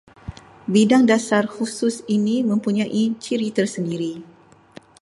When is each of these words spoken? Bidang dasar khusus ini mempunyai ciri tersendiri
Bidang 0.73 1.03
dasar 1.11 1.43
khusus 1.53 1.95
ini 2.17 2.37
mempunyai 2.51 3.03
ciri 3.21 3.49
tersendiri 3.57 4.13